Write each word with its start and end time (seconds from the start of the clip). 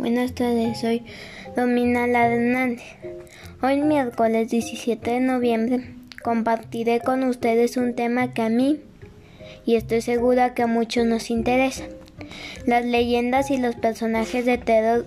Buenas 0.00 0.34
tardes, 0.34 0.80
soy 0.80 1.02
Domina 1.54 2.06
Hernández. 2.06 2.82
Hoy 3.60 3.82
miércoles 3.82 4.48
17 4.48 5.10
de 5.10 5.20
noviembre 5.20 5.90
compartiré 6.22 7.00
con 7.00 7.22
ustedes 7.24 7.76
un 7.76 7.94
tema 7.94 8.32
que 8.32 8.40
a 8.40 8.48
mí 8.48 8.80
y 9.66 9.74
estoy 9.74 10.00
segura 10.00 10.54
que 10.54 10.62
a 10.62 10.66
muchos 10.66 11.04
nos 11.04 11.28
interesa. 11.28 11.84
Las 12.64 12.86
leyendas 12.86 13.50
y 13.50 13.58
los 13.58 13.74
personajes 13.74 14.46
de 14.46 14.56
terror, 14.56 15.04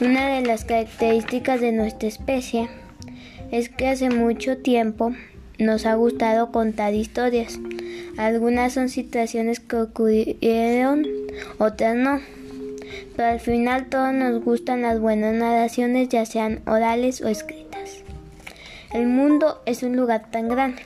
una 0.00 0.36
de 0.36 0.42
las 0.42 0.64
características 0.64 1.60
de 1.60 1.72
nuestra 1.72 2.06
especie 2.06 2.68
es 3.50 3.68
que 3.68 3.88
hace 3.88 4.10
mucho 4.10 4.58
tiempo 4.58 5.12
nos 5.58 5.86
ha 5.86 5.96
gustado 5.96 6.52
contar 6.52 6.94
historias. 6.94 7.58
Algunas 8.16 8.74
son 8.74 8.90
situaciones 8.90 9.58
que 9.58 9.74
ocurrieron, 9.74 11.04
otras 11.58 11.96
no. 11.96 12.35
Pero 13.16 13.28
al 13.28 13.40
final 13.40 13.86
todos 13.86 14.12
nos 14.12 14.44
gustan 14.44 14.82
las 14.82 15.00
buenas 15.00 15.34
narraciones, 15.34 16.08
ya 16.10 16.26
sean 16.26 16.60
orales 16.66 17.22
o 17.22 17.28
escritas. 17.28 18.02
El 18.92 19.06
mundo 19.06 19.62
es 19.66 19.82
un 19.82 19.96
lugar 19.96 20.30
tan 20.30 20.48
grande 20.48 20.82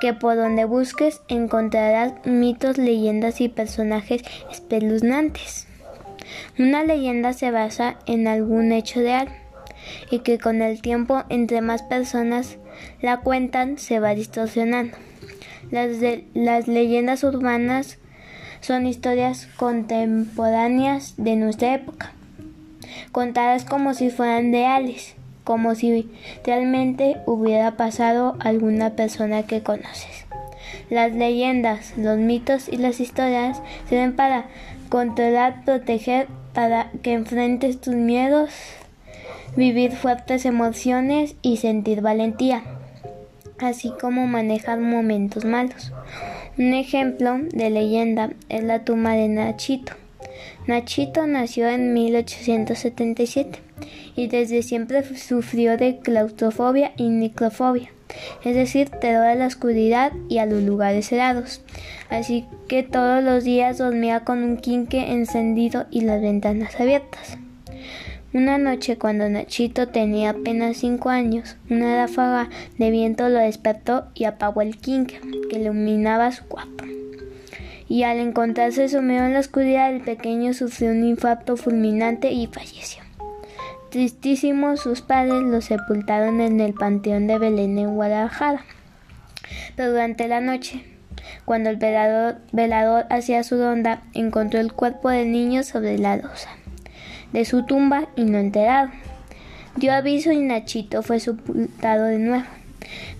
que 0.00 0.12
por 0.12 0.36
donde 0.36 0.64
busques 0.64 1.22
encontrarás 1.28 2.14
mitos, 2.24 2.78
leyendas 2.78 3.40
y 3.40 3.48
personajes 3.48 4.22
espeluznantes. 4.50 5.66
Una 6.58 6.84
leyenda 6.84 7.32
se 7.32 7.50
basa 7.50 7.96
en 8.06 8.26
algún 8.26 8.72
hecho 8.72 9.00
real 9.00 9.28
y 10.10 10.20
que 10.20 10.38
con 10.38 10.62
el 10.62 10.82
tiempo 10.82 11.22
entre 11.28 11.60
más 11.60 11.82
personas 11.82 12.58
la 13.00 13.20
cuentan 13.20 13.78
se 13.78 14.00
va 14.00 14.14
distorsionando. 14.14 14.96
Las, 15.70 15.90
las 16.34 16.68
leyendas 16.68 17.24
urbanas 17.24 17.98
son 18.62 18.86
historias 18.86 19.48
contemporáneas 19.56 21.14
de 21.18 21.36
nuestra 21.36 21.74
época, 21.74 22.12
contadas 23.10 23.64
como 23.64 23.92
si 23.92 24.08
fueran 24.08 24.52
reales, 24.52 25.14
como 25.44 25.74
si 25.74 26.08
realmente 26.44 27.16
hubiera 27.26 27.72
pasado 27.72 28.36
alguna 28.38 28.90
persona 28.90 29.42
que 29.42 29.62
conoces. 29.62 30.26
Las 30.88 31.12
leyendas, 31.12 31.92
los 31.96 32.18
mitos 32.18 32.68
y 32.68 32.76
las 32.76 33.00
historias 33.00 33.60
sirven 33.88 34.14
para 34.14 34.46
controlar, 34.88 35.64
proteger, 35.64 36.28
para 36.54 36.90
que 37.02 37.14
enfrentes 37.14 37.80
tus 37.80 37.94
miedos, 37.94 38.50
vivir 39.56 39.92
fuertes 39.92 40.44
emociones 40.44 41.34
y 41.42 41.56
sentir 41.56 42.00
valentía, 42.00 42.62
así 43.58 43.92
como 44.00 44.26
manejar 44.26 44.78
momentos 44.78 45.44
malos. 45.44 45.92
Un 46.58 46.74
ejemplo 46.74 47.38
de 47.54 47.70
leyenda 47.70 48.30
es 48.50 48.62
la 48.62 48.84
tumba 48.84 49.12
de 49.12 49.26
Nachito. 49.26 49.94
Nachito 50.66 51.26
nació 51.26 51.68
en 51.68 51.94
1877 51.94 53.58
y 54.16 54.26
desde 54.26 54.62
siempre 54.62 55.02
sufrió 55.16 55.78
de 55.78 55.98
claustrofobia 56.00 56.92
y 56.98 57.08
necrofobia, 57.08 57.90
es 58.44 58.54
decir, 58.54 58.90
terror 58.90 59.26
a 59.26 59.34
la 59.34 59.46
oscuridad 59.46 60.12
y 60.28 60.38
a 60.38 60.46
los 60.46 60.62
lugares 60.62 61.10
helados. 61.10 61.62
Así 62.10 62.44
que 62.68 62.82
todos 62.82 63.24
los 63.24 63.44
días 63.44 63.78
dormía 63.78 64.20
con 64.20 64.42
un 64.42 64.58
quinque 64.58 65.12
encendido 65.12 65.86
y 65.90 66.02
las 66.02 66.20
ventanas 66.20 66.78
abiertas. 66.78 67.38
Una 68.34 68.56
noche 68.56 68.96
cuando 68.96 69.28
Nachito 69.28 69.88
tenía 69.88 70.30
apenas 70.30 70.78
cinco 70.78 71.10
años, 71.10 71.56
una 71.68 71.96
ráfaga 71.96 72.48
de 72.78 72.90
viento 72.90 73.28
lo 73.28 73.38
despertó 73.38 74.06
y 74.14 74.24
apagó 74.24 74.62
el 74.62 74.78
quinque 74.78 75.20
que 75.50 75.58
iluminaba 75.58 76.32
su 76.32 76.46
cuarto. 76.46 76.86
Y 77.90 78.04
al 78.04 78.16
encontrarse 78.20 78.88
sumido 78.88 79.26
en 79.26 79.34
la 79.34 79.40
oscuridad, 79.40 79.92
el 79.92 80.00
pequeño 80.00 80.54
sufrió 80.54 80.92
un 80.92 81.04
infarto 81.04 81.58
fulminante 81.58 82.32
y 82.32 82.46
falleció. 82.46 83.02
Tristísimos, 83.90 84.80
sus 84.80 85.02
padres 85.02 85.42
lo 85.42 85.60
sepultaron 85.60 86.40
en 86.40 86.58
el 86.60 86.72
Panteón 86.72 87.26
de 87.26 87.36
Belén 87.36 87.76
en 87.76 87.94
Guadalajara. 87.96 88.64
Pero 89.76 89.90
durante 89.90 90.26
la 90.26 90.40
noche, 90.40 90.82
cuando 91.44 91.68
el 91.68 91.76
velador, 91.76 92.38
velador 92.50 93.04
hacía 93.10 93.44
su 93.44 93.58
ronda, 93.58 94.04
encontró 94.14 94.58
el 94.58 94.72
cuerpo 94.72 95.10
del 95.10 95.30
niño 95.30 95.62
sobre 95.64 95.98
la 95.98 96.16
losa 96.16 96.48
de 97.32 97.44
su 97.44 97.64
tumba 97.64 98.08
y 98.16 98.24
no 98.24 98.38
enterado. 98.38 98.90
Dio 99.76 99.92
aviso 99.92 100.32
y 100.32 100.40
Nachito 100.40 101.02
fue 101.02 101.18
sepultado 101.18 102.04
de 102.04 102.18
nuevo, 102.18 102.44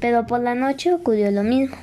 pero 0.00 0.26
por 0.26 0.40
la 0.40 0.54
noche 0.54 0.92
ocurrió 0.92 1.30
lo 1.30 1.42
mismo. 1.42 1.76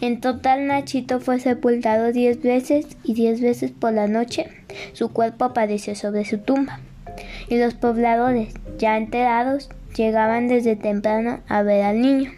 En 0.00 0.20
total 0.20 0.66
Nachito 0.66 1.20
fue 1.20 1.40
sepultado 1.40 2.12
diez 2.12 2.42
veces 2.42 2.86
y 3.04 3.14
diez 3.14 3.40
veces 3.40 3.70
por 3.70 3.92
la 3.92 4.08
noche 4.08 4.48
su 4.92 5.12
cuerpo 5.12 5.44
apareció 5.44 5.94
sobre 5.94 6.24
su 6.24 6.38
tumba. 6.38 6.80
Y 7.48 7.58
los 7.58 7.74
pobladores, 7.74 8.54
ya 8.78 8.96
enterados, 8.96 9.68
llegaban 9.96 10.48
desde 10.48 10.76
temprano 10.76 11.40
a 11.48 11.62
ver 11.62 11.84
al 11.84 12.00
niño. 12.00 12.32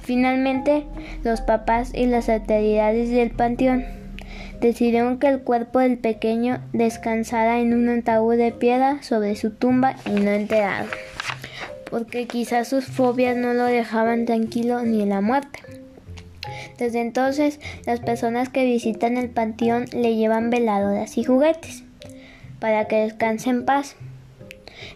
Finalmente, 0.00 0.84
los 1.22 1.40
papás 1.40 1.92
y 1.94 2.06
las 2.06 2.28
autoridades 2.28 3.10
del 3.10 3.30
panteón 3.30 3.84
decidieron 4.64 5.18
que 5.18 5.28
el 5.28 5.40
cuerpo 5.40 5.80
del 5.80 5.98
pequeño 5.98 6.58
descansara 6.72 7.60
en 7.60 7.74
un 7.74 7.88
ataúd 7.90 8.36
de 8.36 8.50
piedra 8.50 9.02
sobre 9.02 9.36
su 9.36 9.50
tumba 9.50 9.96
y 10.06 10.20
no 10.20 10.30
enterado, 10.30 10.88
porque 11.90 12.26
quizás 12.26 12.68
sus 12.68 12.86
fobias 12.86 13.36
no 13.36 13.52
lo 13.52 13.64
dejaban 13.64 14.24
tranquilo 14.24 14.82
ni 14.82 15.02
en 15.02 15.10
la 15.10 15.20
muerte. 15.20 15.60
Desde 16.78 17.02
entonces, 17.02 17.60
las 17.86 18.00
personas 18.00 18.48
que 18.48 18.64
visitan 18.64 19.18
el 19.18 19.28
panteón 19.28 19.84
le 19.92 20.16
llevan 20.16 20.48
veladoras 20.48 21.18
y 21.18 21.24
juguetes 21.24 21.84
para 22.58 22.86
que 22.86 22.96
descanse 22.96 23.50
en 23.50 23.66
paz. 23.66 23.96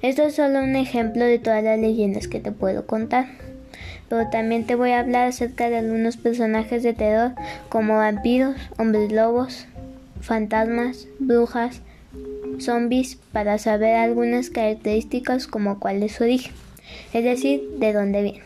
Esto 0.00 0.22
es 0.22 0.34
solo 0.34 0.60
un 0.60 0.76
ejemplo 0.76 1.24
de 1.24 1.38
todas 1.38 1.62
las 1.62 1.78
leyendas 1.78 2.26
que 2.26 2.40
te 2.40 2.52
puedo 2.52 2.86
contar 2.86 3.26
pero 4.08 4.28
también 4.30 4.64
te 4.64 4.74
voy 4.74 4.92
a 4.92 5.00
hablar 5.00 5.28
acerca 5.28 5.68
de 5.68 5.78
algunos 5.78 6.16
personajes 6.16 6.82
de 6.82 6.94
terror 6.94 7.32
como 7.68 7.96
vampiros, 7.96 8.56
hombres 8.78 9.12
lobos, 9.12 9.66
fantasmas, 10.20 11.06
brujas, 11.18 11.82
zombies, 12.58 13.16
para 13.32 13.58
saber 13.58 13.96
algunas 13.96 14.50
características 14.50 15.46
como 15.46 15.78
cuál 15.78 16.02
es 16.02 16.12
su 16.12 16.24
origen, 16.24 16.52
es 17.12 17.24
decir, 17.24 17.62
de 17.78 17.92
dónde 17.92 18.22
viene. 18.22 18.42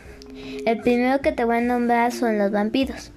El 0.65 0.81
primero 0.81 1.21
que 1.21 1.31
te 1.31 1.45
voy 1.45 1.57
a 1.57 1.61
nombrar 1.61 2.11
son 2.11 2.37
los 2.37 2.51
vampiros. 2.51 3.11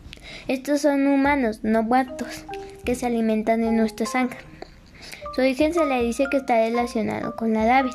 Estos 0.49 0.83
son 0.83 1.07
humanos, 1.07 1.61
no 1.63 1.83
muertos, 1.83 2.45
que 2.85 2.95
se 2.95 3.07
alimentan 3.07 3.63
de 3.63 3.73
nuestra 3.73 4.07
sangre. 4.07 4.39
Su 5.35 5.43
origen 5.43 5.75
se 5.75 5.85
le 5.85 6.03
dice 6.03 6.25
que 6.31 6.39
está 6.39 6.57
relacionado 6.57 7.37
con 7.37 7.53
la 7.53 7.67
rabia 7.67 7.93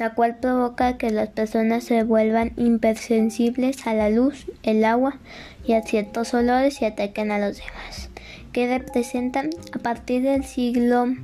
la 0.00 0.14
cual 0.14 0.36
provoca 0.36 0.96
que 0.96 1.10
las 1.10 1.28
personas 1.28 1.84
se 1.84 2.02
vuelvan 2.04 2.52
hipersensibles 2.56 3.86
a 3.86 3.92
la 3.92 4.08
luz, 4.08 4.46
el 4.62 4.82
agua 4.86 5.18
y 5.66 5.74
a 5.74 5.82
ciertos 5.82 6.32
olores 6.32 6.80
y 6.80 6.86
ataquen 6.86 7.30
a 7.30 7.38
los 7.38 7.58
demás, 7.58 8.08
que 8.50 8.66
representan 8.66 9.50
a 9.72 9.78
partir 9.78 10.22
del 10.22 10.44
siglo 10.44 11.14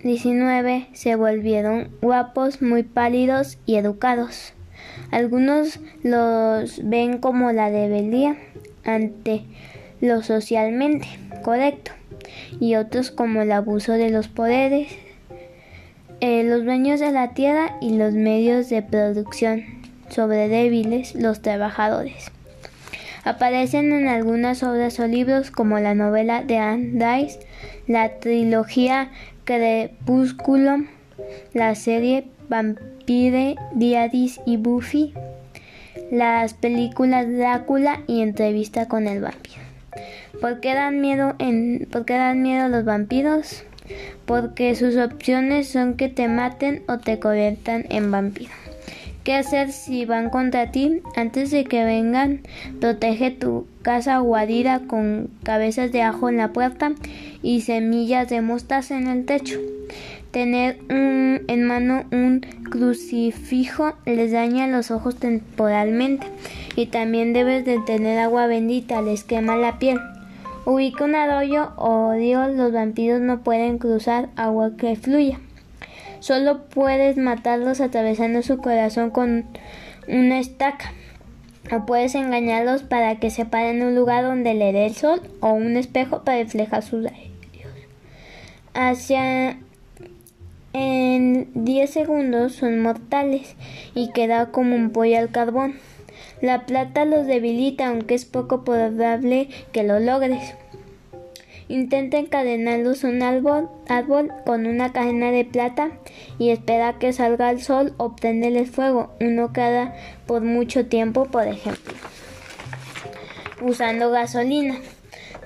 XIX 0.00 0.86
se 0.94 1.14
volvieron 1.14 1.90
guapos, 2.00 2.62
muy 2.62 2.84
pálidos 2.84 3.58
y 3.66 3.76
educados. 3.76 4.54
Algunos 5.10 5.80
los 6.02 6.80
ven 6.88 7.18
como 7.18 7.52
la 7.52 7.70
debilidad 7.70 8.36
ante 8.84 9.44
lo 10.00 10.22
socialmente 10.22 11.06
correcto 11.42 11.92
y 12.60 12.76
otros 12.76 13.10
como 13.10 13.42
el 13.42 13.52
abuso 13.52 13.92
de 13.92 14.08
los 14.08 14.28
poderes 14.28 15.03
eh, 16.20 16.44
los 16.44 16.64
dueños 16.64 17.00
de 17.00 17.12
la 17.12 17.34
tierra 17.34 17.76
y 17.80 17.96
los 17.96 18.14
medios 18.14 18.68
de 18.68 18.82
producción 18.82 19.64
sobre 20.08 20.48
débiles 20.48 21.14
los 21.14 21.42
trabajadores. 21.42 22.30
Aparecen 23.24 23.92
en 23.92 24.08
algunas 24.08 24.62
obras 24.62 25.00
o 25.00 25.06
libros 25.06 25.50
como 25.50 25.78
la 25.78 25.94
novela 25.94 26.42
de 26.42 26.58
Anne 26.58 26.92
Dice, 26.92 27.40
la 27.86 28.18
trilogía 28.20 29.10
Crepúsculo, 29.44 30.84
la 31.52 31.74
serie 31.74 32.26
Vampire 32.48 33.56
Diaries 33.74 34.40
y 34.46 34.56
Buffy, 34.58 35.14
las 36.10 36.54
películas 36.54 37.26
Drácula 37.30 38.00
y 38.06 38.20
Entrevista 38.20 38.88
con 38.88 39.06
el 39.06 39.20
vampiro. 39.20 39.62
¿Por 40.40 40.60
qué 40.60 40.74
dan 40.74 41.00
miedo, 41.00 41.34
en, 41.38 41.88
¿por 41.90 42.04
qué 42.04 42.14
dan 42.14 42.42
miedo 42.42 42.68
los 42.68 42.84
vampiros? 42.84 43.64
Porque 44.26 44.74
sus 44.74 44.96
opciones 44.96 45.68
son 45.68 45.94
que 45.94 46.08
te 46.08 46.28
maten 46.28 46.82
o 46.88 46.98
te 46.98 47.18
conviertan 47.18 47.84
en 47.90 48.10
vampiro. 48.10 48.52
¿Qué 49.24 49.32
hacer 49.32 49.72
si 49.72 50.04
van 50.04 50.28
contra 50.28 50.70
ti? 50.70 51.00
Antes 51.16 51.50
de 51.50 51.64
que 51.64 51.82
vengan, 51.82 52.42
protege 52.78 53.30
tu 53.30 53.66
casa 53.80 54.18
guarida 54.18 54.80
con 54.86 55.30
cabezas 55.42 55.92
de 55.92 56.02
ajo 56.02 56.28
en 56.28 56.36
la 56.36 56.52
puerta 56.52 56.92
y 57.42 57.62
semillas 57.62 58.28
de 58.28 58.42
mostaza 58.42 58.98
en 58.98 59.08
el 59.08 59.24
techo. 59.24 59.58
Tener 60.30 60.78
en 60.90 61.64
mano 61.64 62.04
un 62.10 62.40
crucifijo 62.68 63.94
les 64.04 64.32
daña 64.32 64.66
los 64.66 64.90
ojos 64.90 65.16
temporalmente 65.16 66.26
y 66.76 66.86
también 66.86 67.32
debes 67.32 67.64
de 67.64 67.78
tener 67.78 68.18
agua 68.18 68.46
bendita, 68.46 69.00
les 69.00 69.24
quema 69.24 69.56
la 69.56 69.78
piel. 69.78 69.98
Ubica 70.66 71.04
un 71.04 71.14
arroyo 71.14 71.72
o 71.76 72.12
Dios, 72.12 72.54
los 72.54 72.72
vampiros 72.72 73.20
no 73.20 73.42
pueden 73.42 73.78
cruzar 73.78 74.30
agua 74.36 74.76
que 74.78 74.96
fluya. 74.96 75.38
Solo 76.20 76.62
puedes 76.68 77.18
matarlos 77.18 77.82
atravesando 77.82 78.40
su 78.40 78.56
corazón 78.58 79.10
con 79.10 79.44
una 80.08 80.38
estaca. 80.38 80.92
O 81.70 81.84
puedes 81.84 82.14
engañarlos 82.14 82.82
para 82.82 83.16
que 83.16 83.30
se 83.30 83.44
paren 83.44 83.82
en 83.82 83.88
un 83.88 83.94
lugar 83.94 84.24
donde 84.24 84.54
le 84.54 84.72
dé 84.72 84.86
el 84.86 84.94
sol 84.94 85.20
o 85.40 85.52
un 85.52 85.76
espejo 85.76 86.24
para 86.24 86.38
reflejar 86.38 86.82
sus 86.82 87.04
rayos. 87.04 87.30
Hacia 88.74 89.58
en 90.72 91.50
10 91.54 91.90
segundos 91.90 92.54
son 92.54 92.80
mortales 92.80 93.54
y 93.94 94.10
queda 94.12 94.50
como 94.50 94.74
un 94.74 94.90
pollo 94.90 95.18
al 95.18 95.30
carbón. 95.30 95.74
La 96.40 96.66
plata 96.66 97.04
los 97.04 97.26
debilita, 97.26 97.88
aunque 97.88 98.14
es 98.14 98.24
poco 98.24 98.64
probable 98.64 99.48
que 99.72 99.82
lo 99.82 100.00
logres. 100.00 100.54
Intenta 101.68 102.18
encadenarlos 102.18 103.04
un 103.04 103.22
árbol, 103.22 103.70
árbol, 103.88 104.30
con 104.44 104.66
una 104.66 104.92
cadena 104.92 105.30
de 105.30 105.46
plata 105.46 105.92
y 106.38 106.50
espera 106.50 106.98
que 106.98 107.14
salga 107.14 107.50
el 107.50 107.62
sol 107.62 107.94
o 107.96 108.14
el 108.22 108.66
fuego, 108.66 109.14
uno 109.20 109.52
cada 109.52 109.94
por 110.26 110.42
mucho 110.42 110.86
tiempo, 110.86 111.24
por 111.24 111.46
ejemplo. 111.46 111.94
Usando 113.62 114.10
gasolina. 114.10 114.76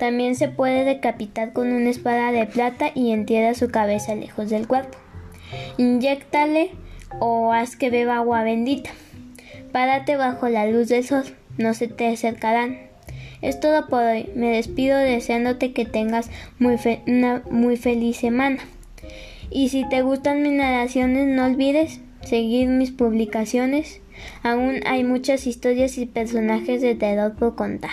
También 0.01 0.35
se 0.35 0.49
puede 0.49 0.85
decapitar 0.85 1.53
con 1.53 1.73
una 1.73 1.91
espada 1.91 2.33
de 2.33 2.47
plata 2.47 2.91
y 2.95 3.13
entierra 3.13 3.55
su 3.55 3.71
cabeza 3.71 4.15
lejos 4.15 4.51
del 4.51 4.67
cuerpo. 4.67 4.99
Inyéctale 5.77 6.73
o 7.21 7.53
haz 7.53 7.77
que 7.77 7.91
beba 7.91 8.17
agua 8.17 8.43
bendita. 8.43 8.91
Párate 9.73 10.17
bajo 10.17 10.49
la 10.49 10.67
luz 10.67 10.89
del 10.89 11.05
sol, 11.05 11.25
no 11.57 11.75
se 11.75 11.89
te 11.89 12.09
acercarán. 12.09 12.89
Es 13.43 13.61
todo 13.61 13.87
por 13.87 14.03
hoy. 14.03 14.31
Me 14.35 14.51
despido 14.51 14.99
deseándote 14.99 15.73
que 15.73 15.85
tengas 15.85 16.31
muy 16.59 16.77
una 17.07 17.43
muy 17.51 17.77
feliz 17.77 18.17
semana. 18.17 18.59
Y 19.51 19.69
si 19.69 19.89
te 19.89 20.03
gustan 20.03 20.43
mis 20.43 20.53
narraciones, 20.53 21.27
no 21.29 21.45
olvides 21.45 22.01
seguir 22.23 22.69
mis 22.69 22.91
publicaciones. 22.91 24.01
Aún 24.43 24.81
hay 24.87 25.05
muchas 25.05 25.47
historias 25.47 25.97
y 25.99 26.07
personajes 26.07 26.83
de 26.83 26.95
terror 26.95 27.35
por 27.35 27.55
contar. 27.55 27.91